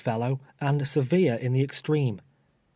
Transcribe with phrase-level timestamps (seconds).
[0.01, 2.19] fellow, ami severe in the extreme.